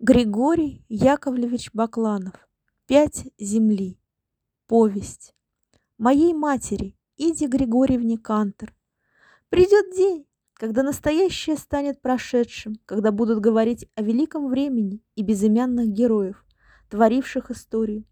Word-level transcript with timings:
Григорий 0.00 0.84
Яковлевич 0.88 1.70
Бакланов. 1.72 2.34
Пять 2.86 3.26
земли. 3.36 3.98
Повесть. 4.68 5.34
Моей 5.98 6.34
матери, 6.34 6.96
Иде 7.16 7.48
Григорьевне 7.48 8.16
Кантер. 8.16 8.76
Придет 9.48 9.92
день, 9.96 10.24
когда 10.52 10.84
настоящее 10.84 11.56
станет 11.56 12.00
прошедшим, 12.00 12.76
когда 12.86 13.10
будут 13.10 13.40
говорить 13.40 13.90
о 13.96 14.02
великом 14.02 14.46
времени 14.46 15.02
и 15.16 15.24
безымянных 15.24 15.88
героев, 15.88 16.44
творивших 16.90 17.50
историю. 17.50 18.04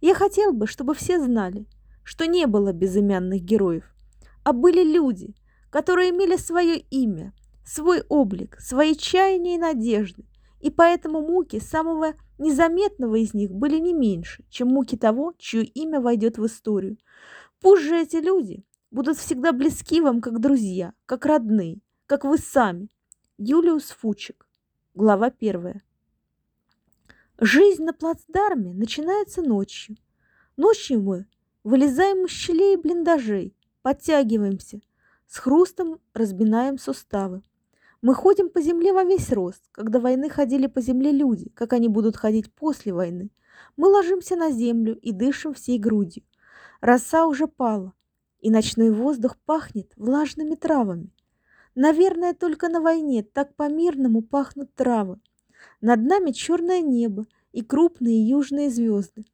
Я 0.00 0.14
хотел 0.14 0.52
бы, 0.52 0.68
чтобы 0.68 0.94
все 0.94 1.18
знали, 1.18 1.66
что 2.04 2.28
не 2.28 2.46
было 2.46 2.72
безымянных 2.72 3.42
героев, 3.42 3.92
а 4.44 4.52
были 4.52 4.84
люди, 4.84 5.34
которые 5.70 6.10
имели 6.10 6.36
свое 6.36 6.78
имя, 6.78 7.34
свой 7.66 8.04
облик, 8.08 8.60
свои 8.60 8.94
чаяния 8.94 9.56
и 9.56 9.58
надежды, 9.58 10.24
и 10.62 10.70
поэтому 10.70 11.20
муки 11.20 11.58
самого 11.58 12.14
незаметного 12.38 13.16
из 13.16 13.34
них 13.34 13.50
были 13.50 13.78
не 13.78 13.92
меньше, 13.92 14.44
чем 14.48 14.68
муки 14.68 14.96
того, 14.96 15.34
чье 15.36 15.64
имя 15.64 16.00
войдет 16.00 16.38
в 16.38 16.46
историю. 16.46 16.98
Пусть 17.60 17.82
же 17.82 18.00
эти 18.00 18.16
люди 18.16 18.64
будут 18.92 19.18
всегда 19.18 19.52
близки 19.52 20.00
вам, 20.00 20.20
как 20.20 20.40
друзья, 20.40 20.94
как 21.04 21.26
родные, 21.26 21.80
как 22.06 22.24
вы 22.24 22.38
сами. 22.38 22.88
Юлиус 23.38 23.90
Фучик, 23.90 24.46
глава 24.94 25.30
первая. 25.30 25.82
Жизнь 27.40 27.82
на 27.82 27.92
плацдарме 27.92 28.72
начинается 28.72 29.42
ночью. 29.42 29.96
Ночью 30.56 31.02
мы 31.02 31.26
вылезаем 31.64 32.26
из 32.26 32.30
щелей 32.30 32.76
блиндажей, 32.76 33.56
подтягиваемся, 33.82 34.80
с 35.26 35.38
хрустом 35.38 35.98
разбинаем 36.14 36.78
суставы. 36.78 37.42
Мы 38.02 38.14
ходим 38.14 38.48
по 38.50 38.60
земле 38.60 38.92
во 38.92 39.04
весь 39.04 39.30
рост. 39.30 39.62
Когда 39.70 40.00
войны 40.00 40.28
ходили 40.28 40.66
по 40.66 40.80
земле 40.80 41.12
люди, 41.12 41.50
как 41.54 41.72
они 41.72 41.86
будут 41.86 42.16
ходить 42.16 42.52
после 42.52 42.92
войны. 42.92 43.30
Мы 43.76 43.86
ложимся 43.88 44.34
на 44.34 44.50
землю 44.50 44.98
и 44.98 45.12
дышим 45.12 45.54
всей 45.54 45.78
грудью. 45.78 46.24
Роса 46.80 47.26
уже 47.26 47.46
пала, 47.46 47.92
и 48.40 48.50
ночной 48.50 48.90
воздух 48.90 49.36
пахнет 49.46 49.92
влажными 49.94 50.56
травами. 50.56 51.14
Наверное, 51.76 52.34
только 52.34 52.68
на 52.68 52.80
войне 52.80 53.22
так 53.22 53.54
по-мирному 53.54 54.20
пахнут 54.20 54.74
травы. 54.74 55.20
Над 55.80 56.02
нами 56.02 56.32
черное 56.32 56.80
небо 56.80 57.24
и 57.52 57.62
крупные 57.62 58.28
южные 58.28 58.68
звезды. 58.68 59.24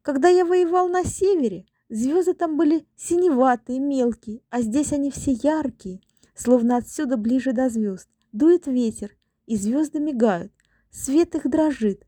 Когда 0.00 0.30
я 0.30 0.46
воевал 0.46 0.88
на 0.88 1.04
севере, 1.04 1.66
звезды 1.90 2.32
там 2.32 2.56
были 2.56 2.86
синеватые, 2.96 3.80
мелкие, 3.80 4.40
а 4.48 4.62
здесь 4.62 4.94
они 4.94 5.10
все 5.10 5.32
яркие, 5.32 6.00
словно 6.38 6.76
отсюда 6.76 7.16
ближе 7.16 7.52
до 7.52 7.68
звезд. 7.68 8.08
Дует 8.32 8.66
ветер, 8.66 9.16
и 9.46 9.56
звезды 9.56 9.98
мигают, 9.98 10.52
свет 10.90 11.34
их 11.34 11.50
дрожит. 11.50 12.06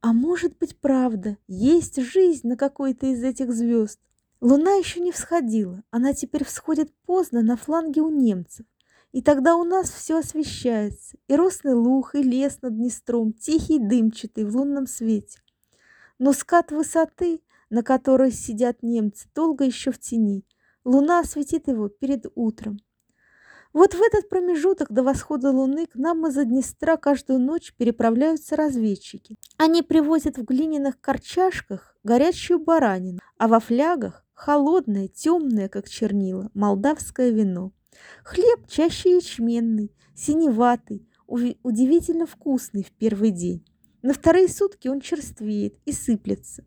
А 0.00 0.12
может 0.12 0.58
быть, 0.58 0.78
правда, 0.78 1.38
есть 1.48 2.00
жизнь 2.00 2.46
на 2.46 2.56
какой-то 2.56 3.06
из 3.06 3.24
этих 3.24 3.52
звезд? 3.52 3.98
Луна 4.40 4.74
еще 4.74 5.00
не 5.00 5.10
всходила, 5.10 5.82
она 5.90 6.12
теперь 6.12 6.44
всходит 6.44 6.92
поздно 7.06 7.42
на 7.42 7.56
фланге 7.56 8.02
у 8.02 8.10
немцев. 8.10 8.66
И 9.12 9.22
тогда 9.22 9.56
у 9.56 9.64
нас 9.64 9.88
все 9.88 10.18
освещается, 10.18 11.16
и 11.26 11.34
росный 11.34 11.72
луг, 11.72 12.14
и 12.14 12.22
лес 12.22 12.58
над 12.60 12.76
Днестром, 12.76 13.32
тихий 13.32 13.78
дымчатый 13.78 14.44
в 14.44 14.54
лунном 14.54 14.86
свете. 14.86 15.38
Но 16.18 16.34
скат 16.34 16.70
высоты, 16.70 17.40
на 17.70 17.82
которой 17.82 18.30
сидят 18.30 18.82
немцы, 18.82 19.28
долго 19.34 19.64
еще 19.64 19.90
в 19.90 19.98
тени. 19.98 20.44
Луна 20.84 21.20
осветит 21.20 21.68
его 21.68 21.88
перед 21.88 22.26
утром. 22.34 22.78
Вот 23.76 23.92
в 23.92 24.00
этот 24.00 24.30
промежуток 24.30 24.90
до 24.90 25.02
восхода 25.02 25.50
луны 25.50 25.84
к 25.84 25.96
нам 25.96 26.26
из-за 26.28 26.46
Днестра 26.46 26.96
каждую 26.96 27.40
ночь 27.40 27.74
переправляются 27.76 28.56
разведчики. 28.56 29.36
Они 29.58 29.82
привозят 29.82 30.38
в 30.38 30.44
глиняных 30.44 30.98
корчашках 30.98 31.94
горячую 32.02 32.58
баранину, 32.58 33.18
а 33.36 33.48
во 33.48 33.60
флягах 33.60 34.24
холодное, 34.32 35.08
темное, 35.08 35.68
как 35.68 35.90
чернила, 35.90 36.50
молдавское 36.54 37.28
вино. 37.28 37.72
Хлеб 38.24 38.66
чаще 38.66 39.16
ячменный, 39.16 39.92
синеватый, 40.14 41.06
удивительно 41.26 42.24
вкусный 42.24 42.82
в 42.82 42.92
первый 42.92 43.30
день. 43.30 43.62
На 44.02 44.12
вторые 44.12 44.48
сутки 44.48 44.88
он 44.88 45.00
черствеет 45.00 45.76
и 45.84 45.92
сыплется. 45.92 46.64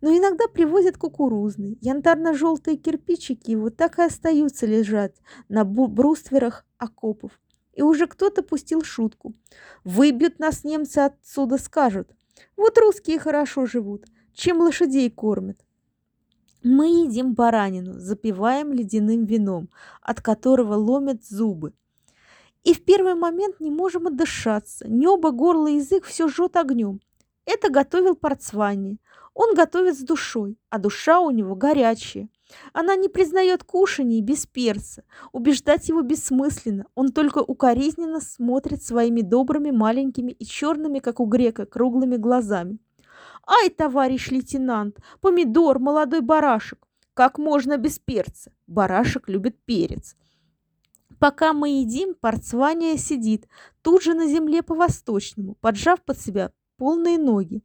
Но 0.00 0.16
иногда 0.16 0.46
привозят 0.46 0.96
кукурузный. 0.96 1.76
Янтарно-желтые 1.80 2.76
кирпичики 2.76 3.50
его 3.50 3.70
так 3.70 3.98
и 3.98 4.02
остаются 4.02 4.66
лежать 4.66 5.16
на 5.48 5.64
брустверах 5.64 6.64
окопов. 6.78 7.32
И 7.74 7.82
уже 7.82 8.06
кто-то 8.06 8.42
пустил 8.42 8.82
шутку. 8.82 9.34
Выбьют 9.84 10.38
нас 10.38 10.64
немцы 10.64 10.98
отсюда, 10.98 11.58
скажут. 11.58 12.10
Вот 12.56 12.78
русские 12.78 13.18
хорошо 13.18 13.66
живут, 13.66 14.06
чем 14.32 14.60
лошадей 14.60 15.10
кормят. 15.10 15.60
Мы 16.64 17.04
едим 17.04 17.34
баранину, 17.34 18.00
запиваем 18.00 18.72
ледяным 18.72 19.26
вином, 19.26 19.68
от 20.02 20.20
которого 20.20 20.74
ломят 20.74 21.24
зубы. 21.24 21.72
И 22.64 22.74
в 22.74 22.84
первый 22.84 23.14
момент 23.14 23.60
не 23.60 23.70
можем 23.70 24.06
отдышаться. 24.06 24.88
Небо, 24.88 25.30
горло, 25.30 25.68
язык 25.68 26.04
все 26.04 26.28
жжет 26.28 26.56
огнем. 26.56 27.00
Это 27.44 27.70
готовил 27.70 28.14
Парцвани. 28.14 28.98
Он 29.32 29.54
готовит 29.54 29.96
с 29.96 30.02
душой, 30.02 30.58
а 30.68 30.78
душа 30.78 31.20
у 31.20 31.30
него 31.30 31.54
горячая. 31.54 32.28
Она 32.72 32.96
не 32.96 33.08
признает 33.08 33.62
кушаний 33.62 34.20
без 34.20 34.46
перца. 34.46 35.04
Убеждать 35.32 35.88
его 35.88 36.02
бессмысленно. 36.02 36.86
Он 36.94 37.12
только 37.12 37.38
укоризненно 37.38 38.20
смотрит 38.20 38.82
своими 38.82 39.20
добрыми, 39.20 39.70
маленькими 39.70 40.32
и 40.32 40.44
черными, 40.44 40.98
как 40.98 41.20
у 41.20 41.26
грека, 41.26 41.66
круглыми 41.66 42.16
глазами. 42.16 42.78
«Ай, 43.46 43.70
товарищ 43.70 44.30
лейтенант, 44.30 44.98
помидор, 45.20 45.78
молодой 45.78 46.20
барашек! 46.20 46.86
Как 47.14 47.38
можно 47.38 47.76
без 47.76 47.98
перца? 47.98 48.52
Барашек 48.66 49.28
любит 49.28 49.56
перец!» 49.64 50.16
Пока 51.18 51.52
мы 51.52 51.80
едим, 51.80 52.14
Парцвания 52.14 52.96
сидит 52.96 53.48
тут 53.82 54.02
же 54.02 54.14
на 54.14 54.26
земле 54.26 54.62
по-восточному, 54.62 55.56
поджав 55.60 56.02
под 56.02 56.20
себя 56.20 56.52
полные 56.76 57.18
ноги. 57.18 57.62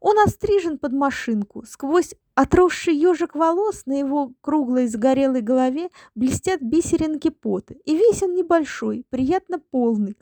Он 0.00 0.18
острижен 0.18 0.78
под 0.78 0.92
машинку. 0.92 1.64
Сквозь 1.66 2.14
отросший 2.34 2.94
ежик 2.94 3.34
волос 3.34 3.86
на 3.86 3.98
его 3.98 4.32
круглой 4.40 4.86
загорелой 4.86 5.40
голове 5.40 5.90
блестят 6.14 6.60
бисеринки 6.60 7.30
пота. 7.30 7.74
И 7.84 7.96
весь 7.96 8.22
он 8.22 8.34
небольшой, 8.34 9.04
приятно 9.10 9.58
полный, 9.58 10.16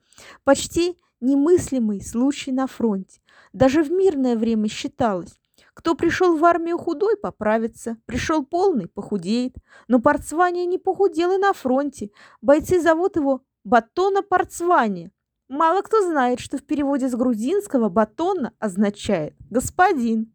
почти 0.45 0.97
немыслимый 1.21 2.01
случай 2.03 2.53
на 2.53 2.67
фронте. 2.67 3.21
Даже 3.53 3.83
в 3.83 3.91
мирное 3.91 4.37
время 4.37 4.69
считалось, 4.69 5.40
кто 5.81 5.95
пришел 5.95 6.37
в 6.37 6.45
армию 6.45 6.77
худой, 6.77 7.17
поправится. 7.17 7.97
Пришел 8.05 8.45
полный, 8.45 8.87
похудеет. 8.87 9.57
Но 9.89 9.99
Парцвания 9.99 10.67
не 10.67 10.77
похудел 10.77 11.33
и 11.33 11.39
на 11.39 11.55
фронте. 11.55 12.11
Бойцы 12.43 12.83
зовут 12.83 13.17
его 13.17 13.41
Батона 13.65 14.21
Парцвания. 14.21 15.11
Мало 15.49 15.81
кто 15.81 16.07
знает, 16.07 16.39
что 16.39 16.59
в 16.59 16.65
переводе 16.65 17.09
с 17.09 17.15
грузинского 17.15 17.89
«батона» 17.89 18.53
означает 18.59 19.35
«господин». 19.49 20.35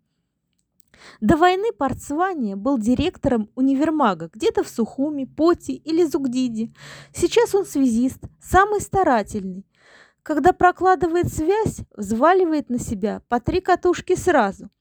До 1.21 1.37
войны 1.37 1.71
Парцвания 1.77 2.55
был 2.55 2.79
директором 2.79 3.51
универмага 3.53 4.31
где-то 4.33 4.63
в 4.63 4.67
Сухуми, 4.67 5.25
Поти 5.25 5.75
или 5.75 6.05
Зугдиде. 6.05 6.73
Сейчас 7.13 7.53
он 7.53 7.67
связист, 7.67 8.17
самый 8.41 8.81
старательный. 8.81 9.63
Когда 10.23 10.53
прокладывает 10.53 11.31
связь, 11.31 11.81
взваливает 11.95 12.71
на 12.71 12.79
себя 12.79 13.21
по 13.29 13.39
три 13.39 13.61
катушки 13.61 14.15
сразу– 14.15 14.71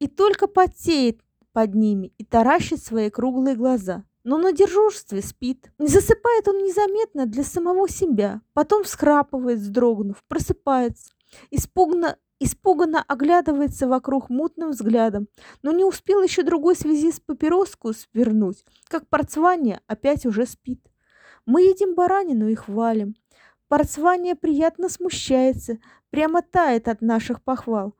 и 0.00 0.08
только 0.08 0.48
потеет 0.48 1.20
под 1.52 1.74
ними 1.74 2.12
и 2.18 2.24
таращит 2.24 2.82
свои 2.82 3.10
круглые 3.10 3.54
глаза. 3.54 4.04
Но 4.24 4.36
на 4.38 4.52
дежурстве 4.52 5.22
спит. 5.22 5.70
Засыпает 5.78 6.48
он 6.48 6.58
незаметно 6.58 7.26
для 7.26 7.44
самого 7.44 7.88
себя. 7.88 8.42
Потом 8.52 8.84
всхрапывает, 8.84 9.58
вздрогнув, 9.58 10.22
просыпается. 10.28 11.12
Испуганно, 11.50 12.16
испуганно 12.38 13.02
оглядывается 13.06 13.88
вокруг 13.88 14.28
мутным 14.28 14.70
взглядом, 14.70 15.28
но 15.62 15.72
не 15.72 15.84
успел 15.84 16.22
еще 16.22 16.42
другой 16.42 16.76
связи 16.76 17.12
с 17.12 17.20
папироску 17.20 17.92
свернуть, 17.92 18.64
как 18.88 19.08
Парцвания 19.08 19.80
опять 19.86 20.26
уже 20.26 20.46
спит. 20.46 20.80
Мы 21.46 21.62
едим 21.62 21.94
баранину 21.94 22.48
и 22.48 22.54
хвалим. 22.54 23.14
Парцвания 23.68 24.34
приятно 24.34 24.88
смущается, 24.88 25.78
прямо 26.10 26.42
тает 26.42 26.88
от 26.88 27.00
наших 27.00 27.42
похвал. 27.42 27.94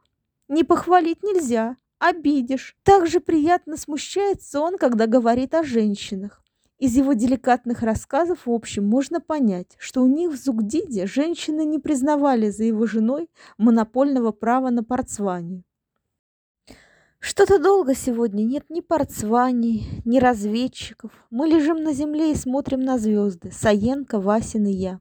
Не 0.48 0.64
похвалить 0.64 1.22
нельзя, 1.22 1.76
обидишь. 2.00 2.76
Также 2.82 3.20
приятно 3.20 3.76
смущается 3.76 4.60
он, 4.60 4.76
когда 4.78 5.06
говорит 5.06 5.54
о 5.54 5.62
женщинах. 5.62 6.42
Из 6.78 6.96
его 6.96 7.12
деликатных 7.12 7.82
рассказов, 7.82 8.46
в 8.46 8.50
общем, 8.50 8.86
можно 8.86 9.20
понять, 9.20 9.76
что 9.78 10.02
у 10.02 10.06
них 10.06 10.30
в 10.32 10.36
Зугдиде 10.36 11.06
женщины 11.06 11.66
не 11.66 11.78
признавали 11.78 12.48
за 12.48 12.64
его 12.64 12.86
женой 12.86 13.28
монопольного 13.58 14.32
права 14.32 14.70
на 14.70 14.82
порцвание. 14.82 15.62
Что-то 17.18 17.58
долго 17.58 17.94
сегодня 17.94 18.44
нет 18.44 18.70
ни 18.70 18.80
порцваний, 18.80 20.02
ни 20.06 20.18
разведчиков. 20.18 21.12
Мы 21.28 21.48
лежим 21.48 21.82
на 21.82 21.92
земле 21.92 22.32
и 22.32 22.34
смотрим 22.34 22.80
на 22.80 22.98
звезды. 22.98 23.52
Саенко, 23.52 24.18
Васин 24.18 24.66
и 24.66 24.72
я. 24.72 25.00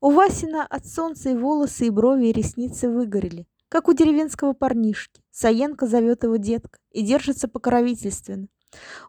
У 0.00 0.10
Васина 0.10 0.64
от 0.64 0.86
солнца 0.86 1.30
и 1.30 1.34
волосы, 1.34 1.88
и 1.88 1.90
брови, 1.90 2.26
и 2.26 2.32
ресницы 2.32 2.88
выгорели. 2.88 3.48
Как 3.68 3.88
у 3.88 3.92
деревенского 3.92 4.52
парнишки. 4.52 5.22
Саенко 5.30 5.86
зовет 5.86 6.24
его 6.24 6.36
детка 6.36 6.78
и 6.92 7.02
держится 7.02 7.48
покровительственно. 7.48 8.48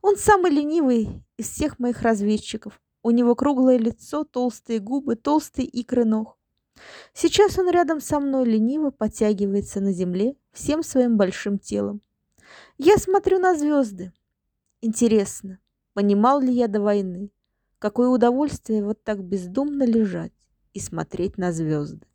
Он 0.02 0.18
самый 0.18 0.52
ленивый 0.52 1.24
из 1.38 1.50
всех 1.50 1.80
моих 1.80 2.02
разведчиков. 2.02 2.80
У 3.04 3.12
него 3.12 3.36
круглое 3.36 3.78
лицо, 3.78 4.24
толстые 4.24 4.80
губы, 4.80 5.16
толстые 5.16 5.68
икры 5.68 6.06
ног. 6.06 6.38
Сейчас 7.14 7.58
он 7.58 7.70
рядом 7.70 8.02
со 8.02 8.20
мной 8.20 8.46
лениво 8.46 8.92
подтягивается 8.92 9.80
на 9.82 9.92
земле 9.92 10.36
всем 10.52 10.84
своим 10.84 11.18
большим 11.18 11.58
телом. 11.58 12.02
Я 12.78 12.98
смотрю 12.98 13.40
на 13.40 13.56
звезды. 13.56 14.14
Интересно, 14.82 15.60
понимал 15.94 16.40
ли 16.40 16.54
я 16.54 16.68
до 16.68 16.82
войны, 16.82 17.32
какое 17.80 18.10
удовольствие 18.10 18.84
вот 18.84 19.04
так 19.04 19.24
бездумно 19.24 19.84
лежать 19.84 20.34
и 20.74 20.80
смотреть 20.80 21.38
на 21.38 21.52
звезды. 21.52 22.06